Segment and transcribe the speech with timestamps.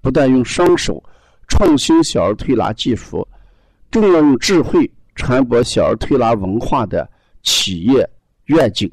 [0.00, 1.02] 不但用双手
[1.48, 3.26] 创新小儿推拿技术，
[3.90, 7.08] 更要用智慧传播小儿推拿文化的
[7.42, 8.08] 企业
[8.46, 8.90] 愿景。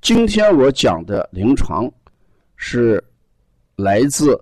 [0.00, 1.90] 今天我讲的临床
[2.56, 3.02] 是
[3.76, 4.38] 来自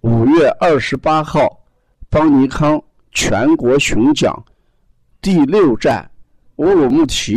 [0.00, 1.60] 五月二十八号
[2.08, 2.82] 邦尼康
[3.12, 4.44] 全国巡讲
[5.20, 6.08] 第六站
[6.56, 7.36] 乌鲁木齐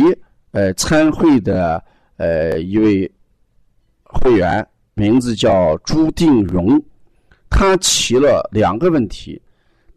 [0.52, 1.82] 呃参会的
[2.16, 3.10] 呃一位
[4.04, 4.66] 会员。
[4.94, 6.78] 名字叫朱定荣，
[7.54, 9.40] 他提了两个问题。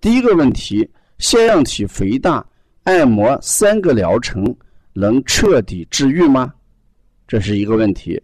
[0.01, 2.45] 第一个问题：腺样体肥大，
[2.83, 4.55] 按摩三个疗程
[4.93, 6.53] 能彻底治愈吗？
[7.27, 8.21] 这是一个问题。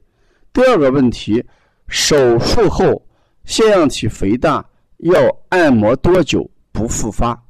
[0.51, 1.43] 第二个问题：
[1.87, 3.01] 手术后
[3.45, 4.63] 腺样体肥大
[4.97, 7.41] 要按摩多久不复发？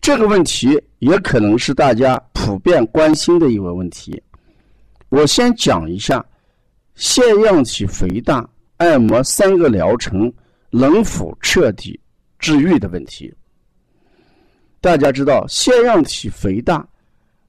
[0.00, 4.20] 这个问题也可能是大家普遍关心的一个问题。
[5.08, 6.24] 我先讲一下。
[6.96, 10.32] 腺样体肥大，按摩三个疗程
[10.70, 11.98] 能否彻底
[12.38, 13.32] 治愈的问题？
[14.80, 16.86] 大家知道，腺样体肥大，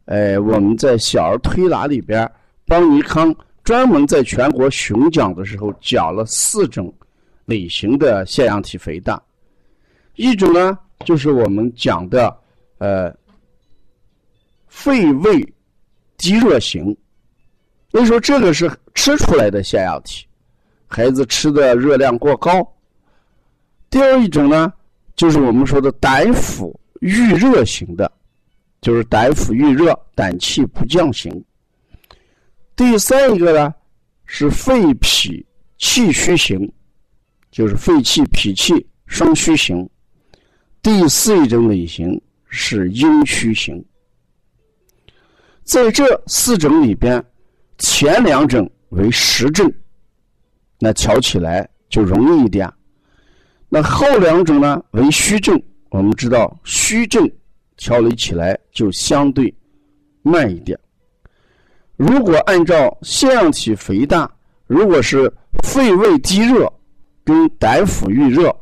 [0.05, 2.31] 哎，我们在小儿推拿里边，
[2.65, 6.93] 邦尼康专门在全国巡讲的时候讲了四种
[7.45, 9.21] 类型的腺样体肥大。
[10.15, 12.33] 一种呢，就是我们讲的
[12.77, 13.13] 呃
[14.67, 15.53] 肺胃
[16.17, 16.95] 积热型。
[17.91, 20.25] 所以说，这个是吃出来的腺样体，
[20.87, 22.65] 孩子吃的热量过高。
[23.89, 24.71] 第二一种呢，
[25.15, 28.11] 就是我们说的胆腑郁热型的，
[28.81, 31.43] 就是胆腑郁热、胆气不降型。
[32.75, 33.73] 第三一个呢，
[34.25, 35.45] 是肺脾
[35.77, 36.71] 气虚型，
[37.51, 39.87] 就是肺气脾气双虚型。
[40.81, 43.83] 第四一种类型是阴虚型。
[45.63, 47.23] 在这四种里边。
[47.77, 49.69] 前两种为实症，
[50.79, 52.69] 那调起来就容易一点；
[53.69, 57.29] 那后两种呢为虚症，我们知道虚症
[57.77, 59.53] 调理起来就相对
[60.21, 60.77] 慢一点。
[61.95, 64.29] 如果按照腺样体肥大，
[64.67, 65.31] 如果是
[65.63, 66.71] 肺胃积热
[67.23, 68.55] 跟胆腑郁热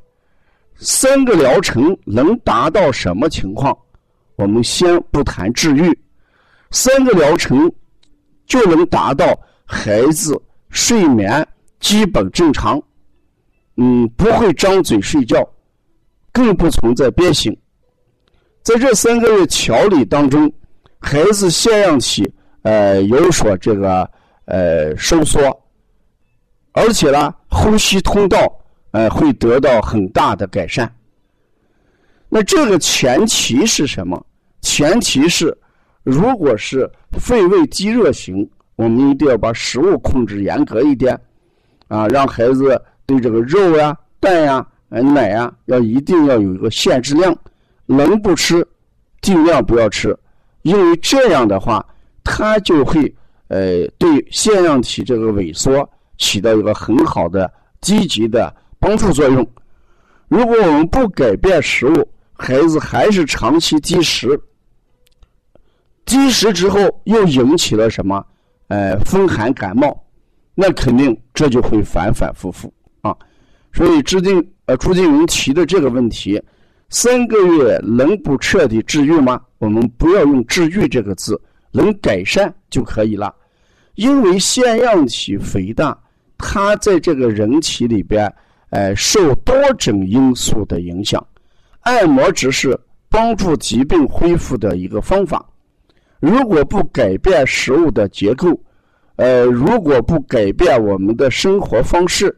[0.75, 3.77] 三个疗程能达到什么情况？
[4.35, 5.97] 我们先不谈治愈，
[6.71, 7.71] 三个疗程。
[8.45, 9.25] 就能达到
[9.65, 11.47] 孩子睡眠
[11.83, 12.81] 基本正常，
[13.75, 15.45] 嗯，不会张嘴睡觉，
[16.31, 17.55] 更不存在憋醒。
[18.63, 20.49] 在这三个月调理当中，
[20.99, 24.09] 孩子腺样体呃有所这个
[24.45, 25.41] 呃收缩，
[26.71, 28.37] 而且呢，呼吸通道
[28.91, 30.89] 呃会得到很大的改善。
[32.29, 34.25] 那这个前提是什么？
[34.61, 35.55] 前提是。
[36.03, 41.17] 如果是肺胃积热型，我们一定要把食物控制严格一点，
[41.87, 47.35] 啊，让孩子对这个肉呀、蛋呀、奶呀，要一定要有一个限制量，
[47.85, 48.65] 能不吃
[49.21, 50.17] 尽量不要吃，
[50.61, 51.85] 因为这样的话，
[52.23, 53.13] 它就会
[53.47, 57.51] 呃对腺样体这个萎缩起到一个很好的
[57.81, 59.47] 积极的帮助作用。
[60.27, 64.39] 如果我们不改变食物，孩子还是长期积食。
[66.05, 68.25] 积食之后又引起了什么？
[68.67, 70.03] 呃，风寒感冒，
[70.55, 73.15] 那肯定这就会反反复复啊。
[73.73, 76.41] 所以，制定呃朱金荣提的这个问题，
[76.89, 79.41] 三个月能不彻底治愈吗？
[79.57, 81.41] 我们不要用“治愈”这个字，
[81.71, 83.33] 能改善就可以了。
[83.95, 85.97] 因为腺样体肥大，
[86.37, 88.31] 它在这个人体里边，
[88.69, 91.25] 呃，受多种因素的影响，
[91.81, 95.43] 按摩只是帮助疾病恢复的一个方法。
[96.19, 98.59] 如果不改变食物的结构，
[99.15, 102.35] 呃，如果不改变我们的生活方式，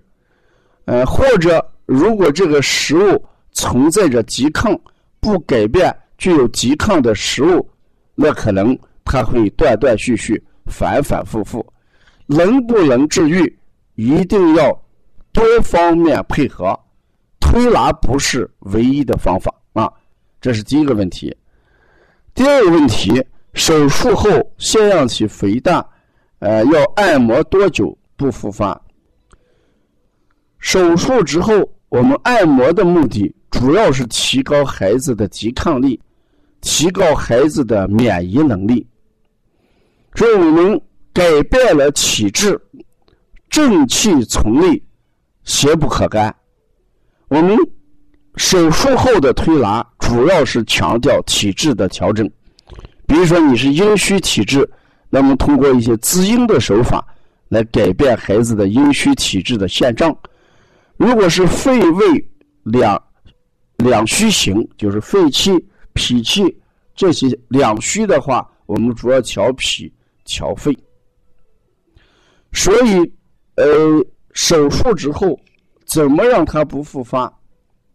[0.85, 4.77] 呃，或者如果这个食物存在着拮抗，
[5.19, 7.67] 不改变具有拮抗的食物，
[8.13, 11.65] 那可能它会断断续续、反反复复。
[12.27, 13.57] 能不能治愈，
[13.95, 14.71] 一定要
[15.31, 16.77] 多方面配合。
[17.39, 19.89] 推拿不是唯一的方法啊，
[20.41, 21.35] 这是第一个问题。
[22.33, 23.23] 第二个问题，
[23.53, 25.87] 手术后腺样体肥大，
[26.45, 28.79] 呃，要按摩多久不复发？
[30.59, 35.99] 手术之后，我们按摩的目的主要是提高孩子的抵抗力，
[36.61, 38.85] 提高孩子的免疫能力。
[40.13, 40.79] 所以我们
[41.11, 42.61] 改变了体质，
[43.49, 44.79] 正气从内，
[45.45, 46.33] 邪不可干。
[47.27, 47.57] 我们
[48.35, 52.29] 手术后的推拿主要是强调体质的调整，
[53.07, 54.69] 比如说你是阴虚体质，
[55.15, 57.01] 那么通过一些滋阴的手法
[57.47, 60.13] 来改变孩子的阴虚体质的现状。
[60.97, 62.29] 如果是肺胃
[62.63, 63.01] 两
[63.77, 65.51] 两虚型，就是肺气、
[65.93, 66.53] 脾气
[66.93, 69.89] 这些两虚的话，我们主要调脾、
[70.25, 70.77] 调肺。
[72.51, 73.09] 所以，
[73.55, 75.39] 呃，手术之后。
[75.85, 77.31] 怎么让他不复发？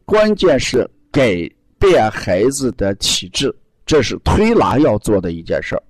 [0.05, 1.37] 关键是改
[1.77, 3.53] 变孩子的体质，
[3.85, 5.83] 这是推拿要做的一件事儿。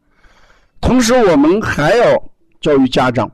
[0.81, 2.31] 同时，我们还要
[2.61, 3.31] 教育家长，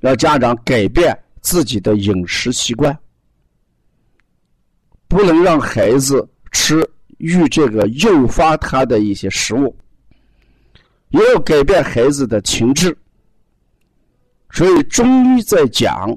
[0.00, 2.96] 让家长改变自己的饮食习惯，
[5.08, 6.88] 不能让孩子吃
[7.18, 9.74] 遇这个诱发他的一些食物，
[11.08, 12.96] 也要改变孩子的情志。
[14.50, 16.16] 所以，中医在讲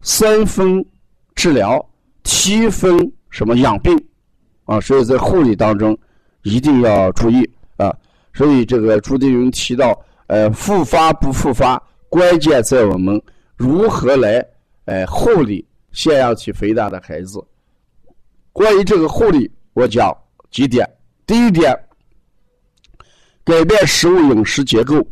[0.00, 0.84] 三分。
[1.36, 1.86] 治疗
[2.24, 3.94] 七分什么养病
[4.64, 4.80] 啊？
[4.80, 5.94] 所以在护理当中
[6.44, 7.46] 一定要注意
[7.76, 7.94] 啊。
[8.36, 13.20] 所以这个朱迪云提到，呃，复发不复发，关键在我们
[13.56, 14.46] 如何来
[14.84, 17.42] 呃护理腺样体肥大的孩子。
[18.52, 20.14] 关于这个护理，我讲
[20.50, 20.88] 几点：
[21.26, 21.74] 第一点，
[23.42, 25.04] 改变食物饮食结构，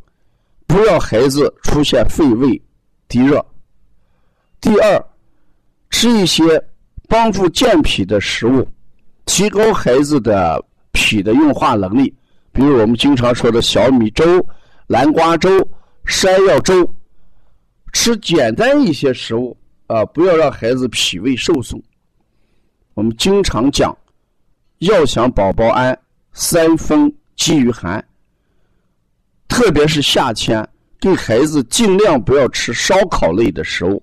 [0.67, 2.61] 不要孩子出现肺胃
[3.09, 3.41] 低热；
[4.61, 5.05] 第二。
[5.91, 6.43] 吃一些
[7.09, 8.67] 帮助健脾的食物，
[9.27, 10.61] 提高孩子的
[10.91, 12.13] 脾的运化能力。
[12.55, 14.25] 比如我们经常说的小米粥、
[14.87, 15.51] 南瓜粥、
[16.05, 16.89] 山药粥，
[17.93, 19.57] 吃简单一些食物
[19.89, 21.83] 啊，不要让孩子脾胃受损。
[22.95, 23.95] 我们经常讲，
[24.79, 25.99] 要想宝宝安，
[26.33, 28.03] 三分饥于寒。
[29.49, 30.67] 特别是夏天，
[31.01, 34.01] 给孩子尽量不要吃烧烤类的食物。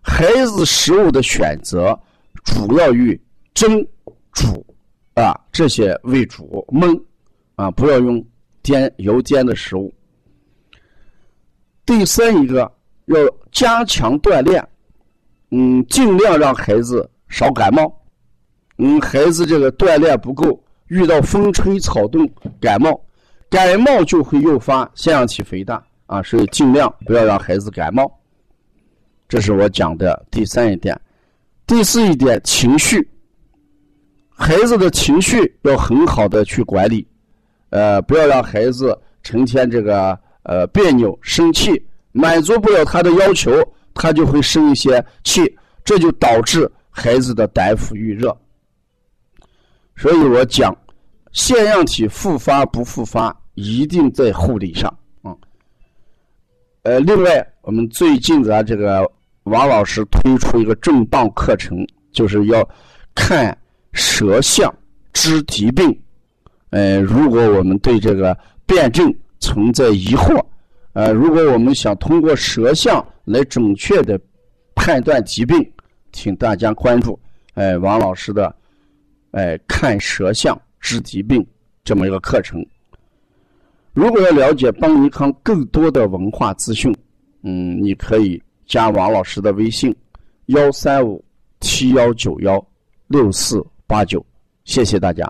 [0.00, 1.98] 孩子食物的选择
[2.44, 3.20] 主要与
[3.52, 3.86] 蒸、
[4.32, 4.64] 煮
[5.12, 6.98] 啊这些为主，焖
[7.58, 8.24] 啊不要用
[8.62, 9.92] 煎油煎的食物。
[11.84, 12.60] 第三一个
[13.06, 13.16] 要
[13.50, 14.64] 加强锻炼，
[15.50, 17.92] 嗯，尽量让孩子少感冒。
[18.76, 23.00] 嗯，孩子这个锻炼不够，遇到风吹草动感冒，
[23.50, 28.08] 感冒就会诱发腺样体肥大啊，所以尽量不要让孩子感冒。
[29.28, 30.96] 这是我讲的第三一点，
[31.66, 33.10] 第四一点，情绪，
[34.28, 37.07] 孩子的情绪要很好的去管理，
[37.70, 41.82] 呃，不要让孩子成天这个呃别扭、生气，
[42.12, 43.52] 满足不了他的要求，
[43.94, 45.42] 他就会生一些气，
[45.84, 48.36] 这就导致孩子的胆腑郁热。
[49.96, 50.76] 所以我讲，
[51.32, 54.88] 腺样体复发不复发，一定在护理上
[55.22, 55.34] 啊。
[56.82, 59.10] 呃，另外，我们最近咱这个。
[59.44, 61.78] 王老师推出一个重磅课程，
[62.12, 62.68] 就是要
[63.14, 63.56] 看
[63.92, 64.70] 舌象
[65.14, 65.98] 知疾病。
[66.70, 70.44] 呃，如果我们对这个辩证存在疑惑，
[70.92, 74.20] 呃，如果我们想通过舌象来准确的
[74.74, 75.56] 判断疾病，
[76.12, 77.18] 请大家关注
[77.54, 78.54] 哎王老师的
[79.30, 81.46] 哎看舌象治疾病
[81.84, 82.64] 这么一个课程。
[83.92, 86.94] 如果要了解邦尼康更多的文化资讯，
[87.42, 88.42] 嗯，你可以。
[88.68, 89.96] 加王老师的微信：
[90.48, 91.24] 幺三五
[91.58, 92.62] 七幺九幺
[93.06, 94.22] 六四八九，
[94.64, 95.26] 谢谢大家。